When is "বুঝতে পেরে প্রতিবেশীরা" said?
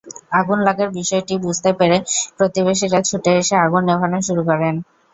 1.45-2.99